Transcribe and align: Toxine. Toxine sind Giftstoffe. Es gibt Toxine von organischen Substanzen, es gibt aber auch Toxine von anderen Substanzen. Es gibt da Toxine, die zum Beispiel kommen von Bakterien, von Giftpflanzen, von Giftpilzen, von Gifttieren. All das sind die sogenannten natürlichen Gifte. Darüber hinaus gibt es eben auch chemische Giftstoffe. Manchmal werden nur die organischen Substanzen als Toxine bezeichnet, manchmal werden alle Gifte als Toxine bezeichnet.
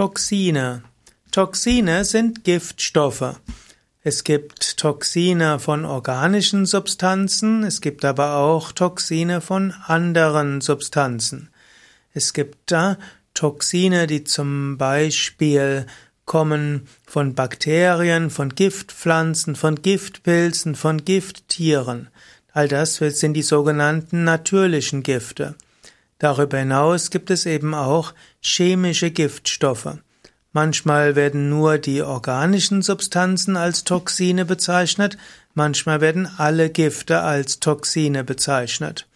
Toxine. 0.00 0.82
Toxine 1.30 2.06
sind 2.06 2.42
Giftstoffe. 2.42 3.38
Es 4.02 4.24
gibt 4.24 4.78
Toxine 4.78 5.58
von 5.58 5.84
organischen 5.84 6.64
Substanzen, 6.64 7.64
es 7.64 7.82
gibt 7.82 8.06
aber 8.06 8.36
auch 8.36 8.72
Toxine 8.72 9.42
von 9.42 9.74
anderen 9.86 10.62
Substanzen. 10.62 11.50
Es 12.14 12.32
gibt 12.32 12.72
da 12.72 12.96
Toxine, 13.34 14.06
die 14.06 14.24
zum 14.24 14.78
Beispiel 14.78 15.84
kommen 16.24 16.88
von 17.06 17.34
Bakterien, 17.34 18.30
von 18.30 18.54
Giftpflanzen, 18.54 19.54
von 19.54 19.82
Giftpilzen, 19.82 20.76
von 20.76 21.04
Gifttieren. 21.04 22.08
All 22.54 22.68
das 22.68 22.94
sind 22.96 23.34
die 23.34 23.42
sogenannten 23.42 24.24
natürlichen 24.24 25.02
Gifte. 25.02 25.56
Darüber 26.20 26.58
hinaus 26.58 27.10
gibt 27.10 27.30
es 27.30 27.46
eben 27.46 27.74
auch 27.74 28.14
chemische 28.40 29.10
Giftstoffe. 29.10 29.98
Manchmal 30.52 31.16
werden 31.16 31.48
nur 31.48 31.78
die 31.78 32.02
organischen 32.02 32.82
Substanzen 32.82 33.56
als 33.56 33.84
Toxine 33.84 34.44
bezeichnet, 34.44 35.16
manchmal 35.54 36.00
werden 36.00 36.28
alle 36.36 36.68
Gifte 36.68 37.22
als 37.22 37.58
Toxine 37.58 38.22
bezeichnet. 38.22 39.06